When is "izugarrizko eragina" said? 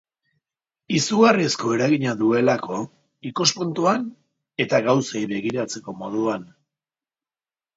0.99-2.13